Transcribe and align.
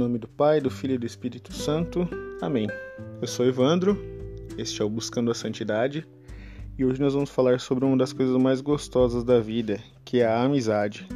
nome 0.00 0.16
do 0.16 0.26
Pai, 0.26 0.62
do 0.62 0.70
Filho 0.70 0.94
e 0.94 0.98
do 0.98 1.04
Espírito 1.04 1.52
Santo. 1.52 2.08
Amém. 2.40 2.66
Eu 3.20 3.28
sou 3.28 3.44
Evandro, 3.44 4.02
este 4.56 4.80
é 4.80 4.84
o 4.84 4.88
Buscando 4.88 5.30
a 5.30 5.34
Santidade, 5.34 6.08
e 6.78 6.86
hoje 6.86 6.98
nós 6.98 7.12
vamos 7.12 7.28
falar 7.28 7.60
sobre 7.60 7.84
uma 7.84 7.98
das 7.98 8.10
coisas 8.10 8.34
mais 8.38 8.62
gostosas 8.62 9.22
da 9.22 9.38
vida, 9.40 9.78
que 10.02 10.20
é 10.20 10.26
a 10.26 10.42
amizade. 10.42 11.06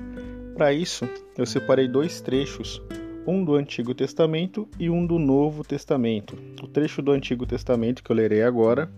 Para 0.55 0.71
isso, 0.75 1.09
eu 1.35 1.47
separei 1.47 1.89
dois 1.89 2.21
trechos, 2.21 2.83
um 3.27 3.43
do 3.43 3.55
Antigo 3.55 3.95
Testamento 3.95 4.69
e 4.79 4.91
um 4.91 5.07
do 5.07 5.19
Novo 5.19 5.65
Testamento. 5.65 6.37
O 6.63 6.69
trecho 6.69 7.01
do 7.01 7.11
Antigo 7.11 7.47
Testamento 7.47 8.05
que 8.05 8.13
eu 8.13 8.17
lerei 8.17 8.43
agora 8.43 8.93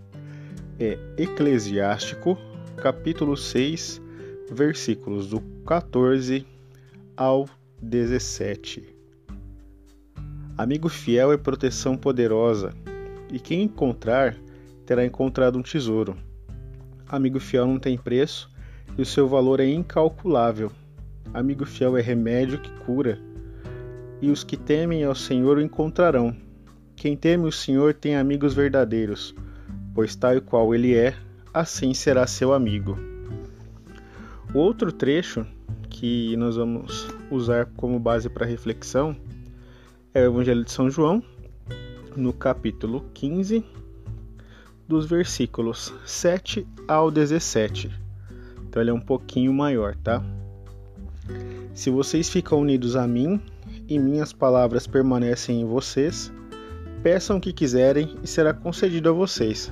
é 0.77 0.99
Eclesiástico, 1.17 2.37
capítulo 2.75 3.37
6, 3.37 4.01
versículos 4.51 5.29
do 5.29 5.39
14 5.65 6.45
ao 7.15 7.47
17. 7.81 8.96
Amigo 10.57 10.89
fiel 10.89 11.31
é 11.31 11.37
proteção 11.37 11.95
poderosa, 11.95 12.73
e 13.31 13.39
quem 13.39 13.61
encontrar 13.61 14.35
terá 14.87 15.05
encontrado 15.05 15.59
um 15.59 15.61
tesouro. 15.61 16.17
Amigo 17.07 17.39
fiel 17.39 17.67
não 17.67 17.77
tem 17.77 17.95
preço 17.95 18.51
e 18.97 19.01
o 19.03 19.05
seu 19.05 19.27
valor 19.27 19.59
é 19.59 19.67
incalculável. 19.69 20.71
Amigo 21.31 21.63
fiel 21.63 21.95
é 21.95 22.01
remédio 22.01 22.59
que 22.59 22.71
cura, 22.85 23.19
e 24.19 24.31
os 24.31 24.43
que 24.43 24.57
temem 24.57 25.03
ao 25.03 25.13
Senhor 25.13 25.57
o 25.57 25.61
encontrarão. 25.61 26.35
Quem 26.95 27.15
teme 27.15 27.45
o 27.45 27.51
Senhor 27.51 27.93
tem 27.93 28.15
amigos 28.15 28.55
verdadeiros, 28.55 29.35
pois 29.93 30.15
tal 30.15 30.37
e 30.37 30.41
qual 30.41 30.73
ele 30.73 30.95
é, 30.95 31.13
assim 31.53 31.93
será 31.93 32.25
seu 32.25 32.51
amigo. 32.51 32.97
O 34.55 34.57
outro 34.57 34.91
trecho 34.91 35.45
que 35.87 36.35
nós 36.35 36.55
vamos 36.55 37.07
usar 37.29 37.67
como 37.77 37.99
base 37.99 38.27
para 38.27 38.43
reflexão 38.43 39.15
é 40.13 40.21
o 40.21 40.31
Evangelho 40.31 40.63
de 40.63 40.71
São 40.71 40.89
João, 40.89 41.21
no 42.15 42.33
capítulo 42.33 43.05
15, 43.13 43.63
dos 44.87 45.05
versículos 45.05 45.93
7 46.05 46.65
ao 46.87 47.11
17. 47.11 47.91
Então 48.67 48.81
ele 48.81 48.89
é 48.89 48.93
um 48.93 49.01
pouquinho 49.01 49.53
maior, 49.53 49.95
tá? 49.95 50.23
Se 51.73 51.89
vocês 51.89 52.29
ficam 52.29 52.59
unidos 52.61 52.95
a 52.95 53.07
mim 53.07 53.41
e 53.87 53.99
minhas 53.99 54.33
palavras 54.33 54.87
permanecem 54.87 55.61
em 55.61 55.65
vocês, 55.65 56.31
peçam 57.03 57.37
o 57.37 57.41
que 57.41 57.53
quiserem 57.53 58.15
e 58.23 58.27
será 58.27 58.53
concedido 58.53 59.09
a 59.09 59.13
vocês. 59.13 59.71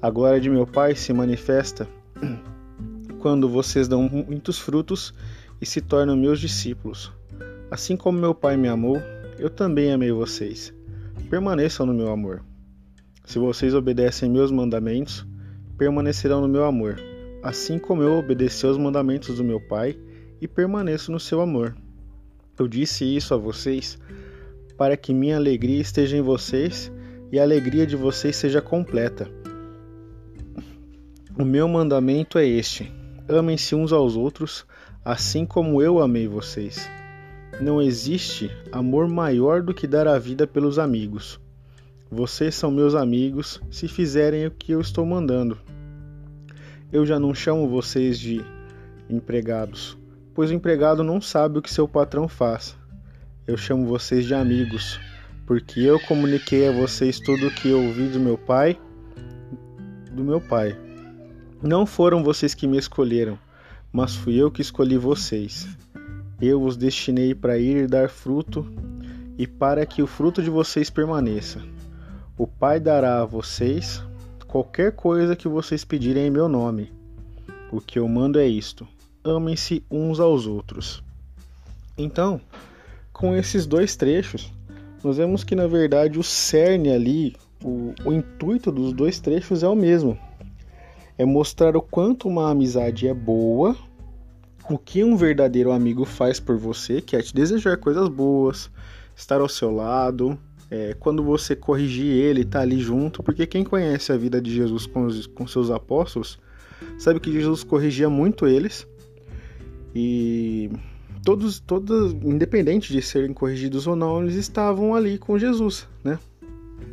A 0.00 0.08
glória 0.10 0.40
de 0.40 0.48
meu 0.48 0.66
Pai 0.66 0.94
se 0.94 1.12
manifesta 1.12 1.88
quando 3.18 3.48
vocês 3.48 3.88
dão 3.88 4.08
muitos 4.08 4.58
frutos 4.58 5.12
e 5.60 5.66
se 5.66 5.80
tornam 5.80 6.16
meus 6.16 6.40
discípulos. 6.40 7.12
Assim 7.70 7.96
como 7.96 8.18
meu 8.18 8.34
Pai 8.34 8.56
me 8.56 8.68
amou, 8.68 8.96
eu 9.38 9.48
também 9.48 9.92
amei 9.92 10.10
vocês. 10.10 10.72
Permaneçam 11.30 11.86
no 11.86 11.94
meu 11.94 12.10
amor. 12.10 12.42
Se 13.24 13.38
vocês 13.38 13.74
obedecem 13.74 14.30
meus 14.30 14.50
mandamentos, 14.50 15.26
permanecerão 15.76 16.40
no 16.40 16.48
meu 16.48 16.64
amor, 16.64 16.98
assim 17.42 17.78
como 17.78 18.02
eu 18.02 18.18
obedeci 18.18 18.66
aos 18.66 18.78
mandamentos 18.78 19.36
do 19.36 19.44
meu 19.44 19.60
Pai 19.60 19.96
e 20.40 20.48
permaneço 20.48 21.12
no 21.12 21.20
seu 21.20 21.40
amor. 21.40 21.76
Eu 22.58 22.66
disse 22.66 23.04
isso 23.04 23.34
a 23.34 23.36
vocês 23.36 23.98
para 24.76 24.96
que 24.96 25.12
minha 25.12 25.36
alegria 25.36 25.80
esteja 25.80 26.16
em 26.16 26.22
vocês 26.22 26.90
e 27.30 27.38
a 27.38 27.42
alegria 27.42 27.86
de 27.86 27.96
vocês 27.96 28.34
seja 28.36 28.60
completa. 28.60 29.30
O 31.38 31.44
meu 31.44 31.68
mandamento 31.68 32.38
é 32.38 32.46
este: 32.46 32.92
amem-se 33.28 33.74
uns 33.74 33.92
aos 33.92 34.16
outros, 34.16 34.66
assim 35.04 35.44
como 35.44 35.82
eu 35.82 36.00
amei 36.00 36.26
vocês. 36.26 36.88
Não 37.60 37.82
existe 37.82 38.50
amor 38.70 39.08
maior 39.08 39.62
do 39.62 39.74
que 39.74 39.86
dar 39.86 40.06
a 40.06 40.16
vida 40.16 40.46
pelos 40.46 40.78
amigos. 40.78 41.40
Vocês 42.08 42.54
são 42.54 42.70
meus 42.70 42.94
amigos 42.94 43.60
se 43.68 43.88
fizerem 43.88 44.46
o 44.46 44.50
que 44.50 44.70
eu 44.70 44.80
estou 44.80 45.04
mandando. 45.04 45.58
Eu 46.92 47.04
já 47.04 47.18
não 47.18 47.34
chamo 47.34 47.68
vocês 47.68 48.16
de 48.16 48.44
empregados, 49.10 49.98
pois 50.34 50.50
o 50.50 50.54
empregado 50.54 51.02
não 51.02 51.20
sabe 51.20 51.58
o 51.58 51.62
que 51.62 51.72
seu 51.72 51.88
patrão 51.88 52.28
faz. 52.28 52.76
Eu 53.44 53.56
chamo 53.56 53.86
vocês 53.86 54.24
de 54.24 54.34
amigos, 54.34 55.00
porque 55.44 55.80
eu 55.80 55.98
comuniquei 55.98 56.68
a 56.68 56.72
vocês 56.72 57.18
tudo 57.18 57.48
o 57.48 57.50
que 57.50 57.70
eu 57.70 57.82
ouvi 57.82 58.06
do 58.06 58.20
meu 58.20 58.38
pai, 58.38 58.78
do 60.12 60.22
meu 60.22 60.40
pai. 60.40 60.78
Não 61.60 61.84
foram 61.84 62.22
vocês 62.22 62.54
que 62.54 62.68
me 62.68 62.78
escolheram, 62.78 63.36
mas 63.92 64.14
fui 64.14 64.36
eu 64.36 64.48
que 64.48 64.62
escolhi 64.62 64.96
vocês. 64.96 65.66
Eu 66.40 66.62
os 66.62 66.76
destinei 66.76 67.34
para 67.34 67.58
ir 67.58 67.84
e 67.84 67.86
dar 67.86 68.08
fruto, 68.08 68.64
e 69.36 69.46
para 69.46 69.84
que 69.84 70.02
o 70.02 70.06
fruto 70.06 70.42
de 70.42 70.48
vocês 70.50 70.88
permaneça. 70.88 71.60
O 72.36 72.46
Pai 72.46 72.78
dará 72.78 73.22
a 73.22 73.24
vocês 73.24 74.02
qualquer 74.46 74.92
coisa 74.92 75.36
que 75.36 75.48
vocês 75.48 75.84
pedirem 75.84 76.26
em 76.26 76.30
meu 76.30 76.48
nome. 76.48 76.92
O 77.70 77.80
que 77.80 77.98
eu 77.98 78.08
mando 78.08 78.38
é 78.38 78.46
isto: 78.46 78.86
amem-se 79.22 79.84
uns 79.90 80.20
aos 80.20 80.46
outros. 80.46 81.02
Então, 81.96 82.40
com 83.12 83.34
esses 83.34 83.66
dois 83.66 83.96
trechos, 83.96 84.52
nós 85.02 85.16
vemos 85.16 85.42
que 85.42 85.56
na 85.56 85.66
verdade 85.66 86.18
o 86.18 86.22
cerne 86.22 86.90
ali, 86.90 87.36
o, 87.62 87.92
o 88.04 88.12
intuito 88.12 88.70
dos 88.70 88.92
dois 88.92 89.18
trechos 89.18 89.62
é 89.62 89.68
o 89.68 89.74
mesmo: 89.74 90.16
é 91.18 91.24
mostrar 91.24 91.76
o 91.76 91.82
quanto 91.82 92.28
uma 92.28 92.50
amizade 92.50 93.08
é 93.08 93.12
boa 93.14 93.76
o 94.68 94.78
que 94.78 95.02
um 95.02 95.16
verdadeiro 95.16 95.72
amigo 95.72 96.04
faz 96.04 96.38
por 96.38 96.56
você, 96.56 97.00
que 97.00 97.16
é 97.16 97.22
te 97.22 97.34
desejar 97.34 97.76
coisas 97.78 98.08
boas, 98.08 98.70
estar 99.16 99.40
ao 99.40 99.48
seu 99.48 99.70
lado, 99.70 100.38
é, 100.70 100.94
quando 100.98 101.22
você 101.22 101.56
corrigir 101.56 102.06
ele, 102.06 102.44
tá 102.44 102.60
ali 102.60 102.78
junto, 102.78 103.22
porque 103.22 103.46
quem 103.46 103.64
conhece 103.64 104.12
a 104.12 104.16
vida 104.16 104.40
de 104.40 104.54
Jesus 104.54 104.86
com, 104.86 105.06
os, 105.06 105.26
com 105.26 105.46
seus 105.46 105.70
apóstolos 105.70 106.38
sabe 106.98 107.18
que 107.18 107.32
Jesus 107.32 107.64
corrigia 107.64 108.10
muito 108.10 108.46
eles 108.46 108.86
e 109.94 110.70
todos, 111.24 111.58
todos, 111.58 112.12
independente 112.22 112.92
de 112.92 113.00
serem 113.00 113.32
corrigidos 113.32 113.86
ou 113.86 113.96
não, 113.96 114.22
eles 114.22 114.34
estavam 114.34 114.94
ali 114.94 115.18
com 115.18 115.38
Jesus, 115.38 115.88
né? 116.04 116.18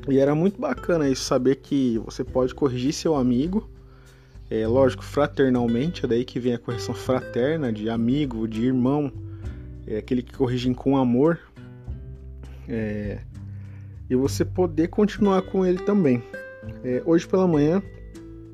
E 0.07 0.17
era 0.17 0.33
muito 0.33 0.59
bacana 0.59 1.09
isso, 1.09 1.23
saber 1.23 1.57
que 1.57 1.97
você 1.99 2.23
pode 2.23 2.53
corrigir 2.53 2.93
seu 2.93 3.15
amigo 3.15 3.69
é 4.49 4.67
lógico, 4.67 5.03
fraternalmente, 5.03 6.05
é 6.05 6.07
daí 6.07 6.23
que 6.23 6.39
vem 6.39 6.53
a 6.53 6.59
correção 6.59 6.93
fraterna, 6.93 7.73
de 7.73 7.89
amigo, 7.89 8.47
de 8.47 8.65
irmão, 8.65 9.11
é 9.87 9.97
aquele 9.97 10.21
que 10.21 10.33
corrigem 10.33 10.73
com 10.73 10.97
amor. 10.97 11.39
É, 12.67 13.19
e 14.09 14.15
você 14.15 14.45
poder 14.45 14.87
continuar 14.87 15.41
com 15.43 15.65
ele 15.65 15.79
também. 15.79 16.23
É, 16.83 17.01
hoje 17.05 17.27
pela 17.27 17.47
manhã 17.47 17.81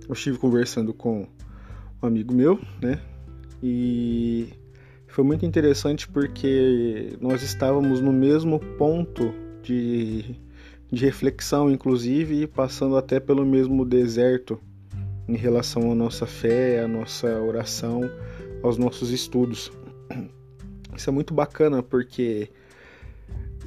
eu 0.07 0.13
estive 0.13 0.37
conversando 0.37 0.93
com 0.93 1.27
um 2.01 2.07
amigo 2.07 2.33
meu, 2.33 2.59
né? 2.81 2.99
E 3.63 4.49
foi 5.07 5.23
muito 5.23 5.45
interessante 5.45 6.07
porque 6.07 7.17
nós 7.19 7.43
estávamos 7.43 8.01
no 8.01 8.11
mesmo 8.11 8.59
ponto 8.77 9.33
de, 9.61 10.35
de 10.91 11.05
reflexão, 11.05 11.69
inclusive, 11.69 12.47
passando 12.47 12.95
até 12.95 13.19
pelo 13.19 13.45
mesmo 13.45 13.85
deserto 13.85 14.59
em 15.31 15.37
relação 15.37 15.91
à 15.91 15.95
nossa 15.95 16.25
fé, 16.25 16.81
à 16.81 16.87
nossa 16.87 17.27
oração, 17.41 18.01
aos 18.61 18.77
nossos 18.77 19.11
estudos. 19.11 19.71
Isso 20.95 21.09
é 21.09 21.13
muito 21.13 21.33
bacana 21.33 21.81
porque 21.81 22.49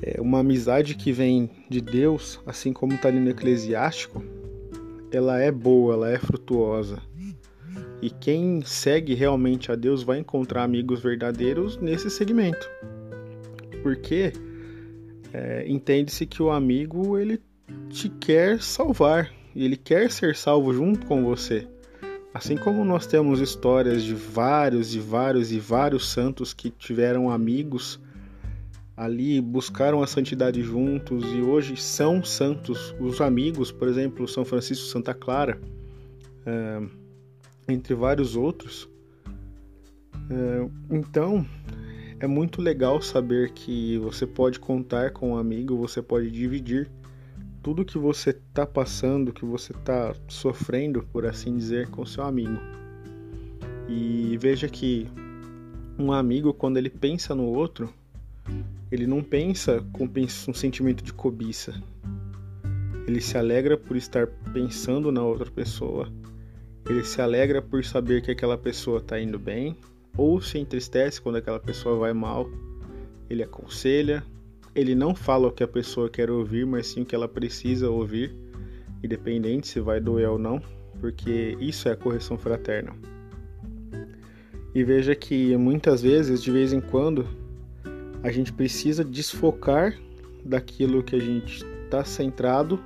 é 0.03 0.21
uma 0.21 0.41
amizade 0.41 0.95
que 0.95 1.11
vem 1.11 1.51
de 1.71 1.81
Deus, 1.81 2.39
assim 2.45 2.71
como 2.71 2.93
está 2.93 3.09
ali 3.09 3.19
no 3.19 3.31
Eclesiástico, 3.31 4.23
ela 5.11 5.41
é 5.41 5.51
boa, 5.51 5.95
ela 5.95 6.11
é 6.11 6.19
frutuosa. 6.19 7.01
E 8.03 8.11
quem 8.11 8.61
segue 8.63 9.15
realmente 9.15 9.73
a 9.73 9.75
Deus 9.75 10.03
vai 10.03 10.19
encontrar 10.19 10.65
amigos 10.65 11.01
verdadeiros 11.01 11.79
nesse 11.79 12.11
segmento. 12.11 12.69
Porque 13.83 14.35
é, 15.33 15.65
entende-se 15.67 16.27
que 16.27 16.43
o 16.43 16.51
amigo 16.51 17.17
ele 17.17 17.41
te 17.89 18.11
quer 18.11 18.61
salvar, 18.61 19.33
e 19.55 19.65
ele 19.65 19.77
quer 19.77 20.11
ser 20.11 20.35
salvo 20.35 20.73
junto 20.73 21.07
com 21.07 21.25
você. 21.25 21.67
Assim 22.33 22.57
como 22.57 22.85
nós 22.85 23.07
temos 23.07 23.41
histórias 23.41 24.03
de 24.03 24.15
vários 24.15 24.95
e 24.95 24.99
vários 24.99 25.53
e 25.53 25.61
vários 25.61 26.09
santos 26.09 26.53
que 26.53 26.69
tiveram 26.69 27.31
amigos 27.31 28.01
ali, 28.97 29.41
buscaram 29.41 30.03
a 30.03 30.07
santidade 30.07 30.63
juntos 30.63 31.25
e 31.33 31.41
hoje 31.41 31.77
são 31.77 32.25
santos. 32.25 32.95
Os 32.99 33.21
amigos, 33.21 33.71
por 33.71 33.87
exemplo, 33.87 34.27
São 34.27 34.45
Francisco 34.45 34.87
Santa 34.87 35.15
Clara, 35.15 35.61
é, 36.45 36.83
entre 37.69 37.95
vários 37.95 38.35
outros. 38.35 38.89
É, 40.31 40.69
então, 40.91 41.47
é 42.19 42.27
muito 42.27 42.61
legal 42.61 43.01
saber 43.01 43.53
que 43.53 43.99
você 43.99 44.27
pode 44.27 44.59
contar 44.59 45.13
com 45.13 45.33
um 45.33 45.37
amigo, 45.37 45.77
você 45.77 46.01
pode 46.03 46.31
dividir 46.31 46.91
tudo 47.65 47.83
que 47.83 47.97
você 47.97 48.29
está 48.29 48.67
passando, 48.67 49.33
que 49.33 49.47
você 49.47 49.73
está 49.73 50.15
sofrendo, 50.29 51.03
por 51.11 51.25
assim 51.25 51.57
dizer, 51.57 51.89
com 51.89 52.05
seu 52.05 52.23
amigo. 52.23 52.61
E 53.89 54.37
veja 54.39 54.69
que 54.69 55.09
um 55.99 56.13
amigo, 56.13 56.53
quando 56.53 56.77
ele 56.77 56.91
pensa 56.91 57.35
no 57.35 57.45
outro, 57.45 57.89
ele 58.93 59.07
não 59.07 59.23
pensa 59.23 59.83
com 59.95 60.05
um 60.05 60.55
sentimento 60.55 61.03
de 61.03 61.15
cobiça. 61.15 61.73
Ele 63.09 63.21
se 63.23 63.39
alegra 63.39 63.79
por 63.79 63.97
estar 63.97 64.27
pensando 64.53 65.11
na 65.11 65.23
outra 65.23 65.51
pessoa. 65.51 66.13
Ele 66.87 67.03
se 67.03 67.23
alegra 67.23 67.63
por 67.63 67.83
saber 67.83 68.21
que 68.21 68.31
aquela 68.31 68.59
pessoa 68.59 68.99
está 68.99 69.19
indo 69.19 69.39
bem, 69.39 69.75
ou 70.19 70.39
se 70.39 70.59
entristece 70.59 71.19
quando 71.19 71.37
aquela 71.37 71.59
pessoa 71.59 71.97
vai 71.97 72.13
mal. 72.13 72.47
Ele 73.31 73.43
aconselha. 73.43 74.23
Ele 74.75 74.95
não 74.95 75.15
fala 75.15 75.49
o 75.49 75.53
que 75.53 75.63
a 75.63 75.69
pessoa 75.69 76.11
quer 76.11 76.31
ouvir, 76.31 76.67
mas 76.67 76.89
sim 76.89 77.03
o 77.03 77.05
que 77.05 77.15
ela 77.15 77.29
precisa 77.29 77.89
ouvir, 77.89 78.35
independente 79.03 79.69
se 79.69 79.81
vai 79.81 80.01
doer 80.01 80.29
ou 80.29 80.39
não, 80.39 80.61
porque 81.01 81.57
isso 81.61 81.89
é 81.89 81.93
a 81.93 81.97
correção 81.97 82.37
fraterna. 82.37 82.93
E 84.75 84.83
veja 84.83 85.15
que 85.15 85.57
muitas 85.57 86.03
vezes, 86.03 86.43
de 86.43 86.51
vez 86.51 86.73
em 86.73 86.81
quando, 86.81 87.27
a 88.23 88.33
gente 88.33 88.53
precisa 88.53 89.05
desfocar 89.05 89.95
daquilo 90.45 91.03
que 91.03 91.15
a 91.15 91.21
gente 91.21 91.65
está 91.85 92.05
centrado 92.05 92.83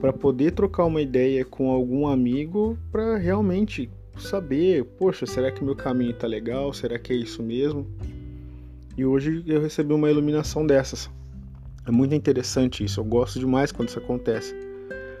para 0.00 0.12
poder 0.12 0.52
trocar 0.52 0.86
uma 0.86 1.02
ideia 1.02 1.44
com 1.44 1.70
algum 1.70 2.06
amigo 2.06 2.78
para 2.90 3.18
realmente 3.18 3.90
saber, 4.16 4.84
poxa, 4.98 5.26
será 5.26 5.50
que 5.50 5.62
meu 5.62 5.76
caminho 5.76 6.12
está 6.12 6.26
legal? 6.26 6.72
Será 6.72 6.98
que 6.98 7.12
é 7.12 7.16
isso 7.16 7.42
mesmo? 7.42 7.86
E 8.96 9.04
hoje 9.04 9.42
eu 9.46 9.60
recebi 9.60 9.92
uma 9.92 10.10
iluminação 10.10 10.66
dessas. 10.66 11.10
É 11.86 11.90
muito 11.90 12.14
interessante 12.14 12.84
isso, 12.84 13.00
eu 13.00 13.04
gosto 13.04 13.38
demais 13.38 13.72
quando 13.72 13.88
isso 13.88 13.98
acontece. 13.98 14.54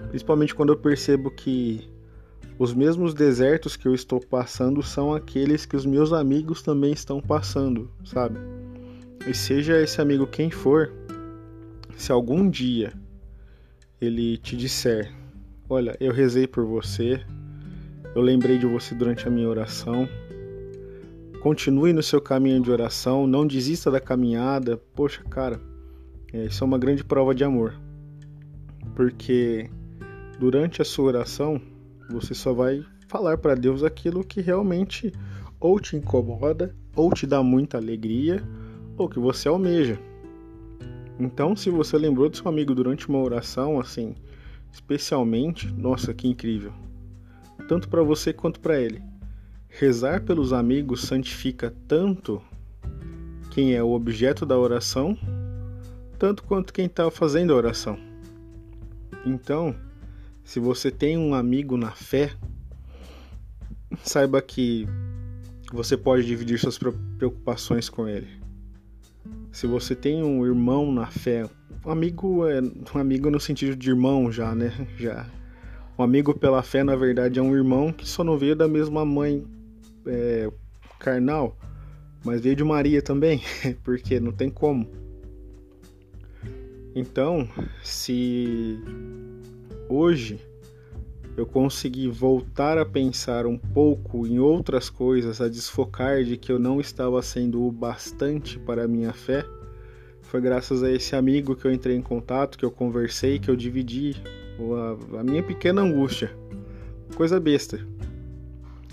Principalmente 0.08 0.54
quando 0.54 0.72
eu 0.72 0.76
percebo 0.76 1.30
que 1.30 1.88
os 2.58 2.74
mesmos 2.74 3.14
desertos 3.14 3.76
que 3.76 3.88
eu 3.88 3.94
estou 3.94 4.20
passando 4.20 4.82
são 4.82 5.14
aqueles 5.14 5.66
que 5.66 5.74
os 5.74 5.86
meus 5.86 6.12
amigos 6.12 6.62
também 6.62 6.92
estão 6.92 7.20
passando, 7.20 7.90
sabe? 8.04 8.38
E 9.26 9.34
seja 9.34 9.80
esse 9.80 10.00
amigo 10.00 10.26
quem 10.26 10.50
for, 10.50 10.92
se 11.96 12.12
algum 12.12 12.48
dia 12.48 12.92
ele 14.00 14.36
te 14.36 14.56
disser: 14.56 15.12
Olha, 15.68 15.96
eu 15.98 16.12
rezei 16.12 16.46
por 16.46 16.64
você, 16.64 17.24
eu 18.14 18.20
lembrei 18.20 18.58
de 18.58 18.66
você 18.66 18.94
durante 18.94 19.26
a 19.26 19.30
minha 19.30 19.48
oração. 19.48 20.08
Continue 21.42 21.92
no 21.92 22.04
seu 22.04 22.20
caminho 22.20 22.62
de 22.62 22.70
oração, 22.70 23.26
não 23.26 23.44
desista 23.44 23.90
da 23.90 23.98
caminhada. 23.98 24.76
Poxa, 24.94 25.24
cara, 25.24 25.60
é, 26.32 26.44
isso 26.44 26.62
é 26.62 26.66
uma 26.66 26.78
grande 26.78 27.02
prova 27.02 27.34
de 27.34 27.42
amor. 27.42 27.74
Porque 28.94 29.68
durante 30.38 30.80
a 30.80 30.84
sua 30.84 31.06
oração, 31.06 31.60
você 32.08 32.32
só 32.32 32.52
vai 32.52 32.84
falar 33.08 33.38
para 33.38 33.56
Deus 33.56 33.82
aquilo 33.82 34.22
que 34.22 34.40
realmente 34.40 35.12
ou 35.58 35.80
te 35.80 35.96
incomoda, 35.96 36.76
ou 36.94 37.12
te 37.12 37.26
dá 37.26 37.42
muita 37.42 37.76
alegria, 37.76 38.40
ou 38.96 39.08
que 39.08 39.18
você 39.18 39.48
almeja. 39.48 39.98
Então, 41.18 41.56
se 41.56 41.70
você 41.70 41.98
lembrou 41.98 42.28
do 42.28 42.36
seu 42.36 42.46
amigo 42.46 42.72
durante 42.72 43.08
uma 43.08 43.18
oração, 43.18 43.80
assim, 43.80 44.14
especialmente, 44.72 45.66
nossa, 45.72 46.14
que 46.14 46.28
incrível. 46.28 46.72
Tanto 47.66 47.88
para 47.88 48.04
você 48.04 48.32
quanto 48.32 48.60
para 48.60 48.80
ele. 48.80 49.02
Rezar 49.78 50.20
pelos 50.20 50.52
amigos 50.52 51.00
santifica 51.00 51.74
tanto 51.88 52.42
quem 53.50 53.74
é 53.74 53.82
o 53.82 53.92
objeto 53.92 54.44
da 54.44 54.56
oração, 54.56 55.16
tanto 56.18 56.44
quanto 56.44 56.74
quem 56.74 56.84
está 56.84 57.10
fazendo 57.10 57.54
a 57.54 57.56
oração. 57.56 57.98
Então, 59.24 59.74
se 60.44 60.60
você 60.60 60.90
tem 60.90 61.16
um 61.16 61.34
amigo 61.34 61.78
na 61.78 61.90
fé, 61.90 62.32
saiba 64.04 64.42
que 64.42 64.86
você 65.72 65.96
pode 65.96 66.26
dividir 66.26 66.58
suas 66.58 66.78
preocupações 66.78 67.88
com 67.88 68.06
ele. 68.06 68.28
Se 69.50 69.66
você 69.66 69.96
tem 69.96 70.22
um 70.22 70.44
irmão 70.44 70.92
na 70.92 71.06
fé, 71.06 71.48
um 71.84 71.90
amigo 71.90 72.46
é 72.46 72.60
um 72.60 72.98
amigo 72.98 73.30
no 73.30 73.40
sentido 73.40 73.74
de 73.74 73.88
irmão 73.88 74.30
já, 74.30 74.54
né? 74.54 74.86
Já. 74.98 75.26
Um 75.98 76.02
amigo 76.02 76.38
pela 76.38 76.62
fé, 76.62 76.84
na 76.84 76.94
verdade, 76.94 77.38
é 77.38 77.42
um 77.42 77.56
irmão 77.56 77.90
que 77.90 78.06
só 78.06 78.22
não 78.22 78.36
veio 78.36 78.54
da 78.54 78.68
mesma 78.68 79.04
mãe 79.04 79.42
é, 80.06 80.50
carnal, 80.98 81.56
mas 82.24 82.40
veio 82.40 82.56
de 82.56 82.64
Maria 82.64 83.02
também, 83.02 83.42
porque 83.82 84.20
não 84.20 84.32
tem 84.32 84.50
como. 84.50 84.88
Então, 86.94 87.48
se 87.82 88.78
hoje 89.88 90.38
eu 91.36 91.46
consegui 91.46 92.08
voltar 92.08 92.76
a 92.76 92.84
pensar 92.84 93.46
um 93.46 93.56
pouco 93.56 94.26
em 94.26 94.38
outras 94.38 94.90
coisas, 94.90 95.40
a 95.40 95.48
desfocar 95.48 96.22
de 96.22 96.36
que 96.36 96.52
eu 96.52 96.58
não 96.58 96.80
estava 96.80 97.22
sendo 97.22 97.66
o 97.66 97.72
bastante 97.72 98.58
para 98.58 98.84
a 98.84 98.88
minha 98.88 99.12
fé, 99.12 99.44
foi 100.20 100.40
graças 100.40 100.82
a 100.82 100.90
esse 100.90 101.16
amigo 101.16 101.56
que 101.56 101.64
eu 101.64 101.72
entrei 101.72 101.96
em 101.96 102.02
contato, 102.02 102.58
que 102.58 102.64
eu 102.64 102.70
conversei, 102.70 103.38
que 103.38 103.50
eu 103.50 103.56
dividi 103.56 104.14
a, 105.14 105.20
a 105.20 105.24
minha 105.24 105.42
pequena 105.42 105.82
angústia. 105.82 106.30
Coisa 107.14 107.40
besta, 107.40 107.78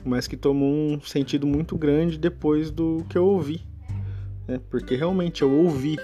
mas 0.05 0.27
que 0.27 0.37
tomou 0.37 0.71
um 0.71 1.01
sentido 1.01 1.45
muito 1.45 1.77
grande 1.77 2.17
depois 2.17 2.71
do 2.71 3.05
que 3.09 3.17
eu 3.17 3.25
ouvi. 3.25 3.61
Né? 4.47 4.59
Porque 4.69 4.95
realmente 4.95 5.41
eu 5.41 5.51
ouvi 5.51 5.97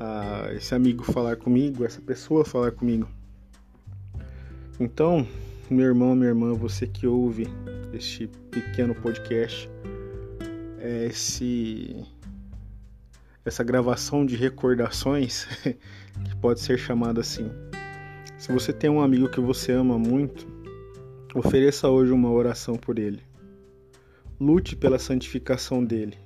a, 0.00 0.52
esse 0.54 0.74
amigo 0.74 1.04
falar 1.04 1.36
comigo, 1.36 1.84
essa 1.84 2.00
pessoa 2.00 2.44
falar 2.44 2.72
comigo. 2.72 3.08
Então, 4.78 5.26
meu 5.70 5.86
irmão, 5.86 6.14
minha 6.14 6.28
irmã, 6.28 6.52
você 6.52 6.86
que 6.86 7.06
ouve 7.06 7.46
este 7.92 8.26
pequeno 8.50 8.94
podcast, 8.94 9.70
esse, 11.06 12.04
essa 13.44 13.62
gravação 13.62 14.26
de 14.26 14.36
recordações, 14.36 15.46
que 16.24 16.36
pode 16.40 16.60
ser 16.60 16.76
chamada 16.76 17.20
assim. 17.20 17.50
Se 18.36 18.52
você 18.52 18.72
tem 18.72 18.90
um 18.90 19.00
amigo 19.00 19.28
que 19.28 19.40
você 19.40 19.72
ama 19.72 19.98
muito, 19.98 20.46
ofereça 21.34 21.88
hoje 21.88 22.12
uma 22.12 22.30
oração 22.30 22.76
por 22.76 22.98
ele. 22.98 23.22
Lute 24.40 24.76
pela 24.76 24.98
santificação 24.98 25.84
dele. 25.84 26.16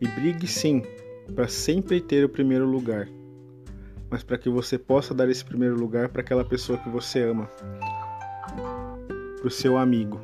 E 0.00 0.06
brigue 0.06 0.46
sim 0.46 0.82
para 1.34 1.48
sempre 1.48 2.00
ter 2.00 2.24
o 2.24 2.28
primeiro 2.28 2.66
lugar 2.66 3.08
mas 4.10 4.22
para 4.22 4.38
que 4.38 4.48
você 4.48 4.78
possa 4.78 5.14
dar 5.14 5.28
esse 5.28 5.44
primeiro 5.44 5.78
lugar 5.78 6.08
para 6.08 6.22
aquela 6.22 6.44
pessoa 6.44 6.78
que 6.78 6.88
você 6.88 7.22
ama, 7.22 7.46
para 9.38 9.46
o 9.46 9.50
seu 9.50 9.76
amigo. 9.76 10.20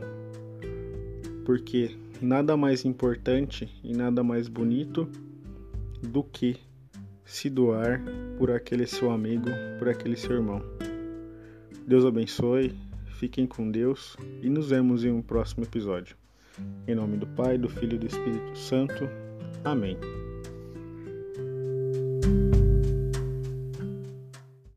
Porque 1.45 1.95
nada 2.21 2.57
mais 2.57 2.85
importante 2.85 3.69
e 3.83 3.95
nada 3.95 4.23
mais 4.23 4.49
bonito 4.49 5.09
do 6.03 6.23
que 6.23 6.57
se 7.25 7.51
doar 7.51 8.03
por 8.39 8.51
aquele 8.51 8.87
seu 8.87 9.11
amigo, 9.11 9.49
por 9.79 9.89
aquele 9.89 10.17
seu 10.17 10.33
irmão. 10.33 10.63
Deus 11.87 12.05
abençoe, 12.05 12.75
fiquem 13.15 13.47
com 13.47 13.71
Deus 13.71 14.17
e 14.43 14.49
nos 14.49 14.71
vemos 14.71 15.05
em 15.05 15.11
um 15.11 15.23
próximo 15.23 15.65
episódio. 15.65 16.17
Em 16.87 16.95
nome 16.95 17.17
do 17.17 17.27
Pai, 17.27 17.59
do 17.59 17.69
Filho 17.69 17.95
e 17.95 17.99
do 17.99 18.07
Espírito 18.07 18.57
Santo. 18.59 19.09
Amém. 19.65 19.97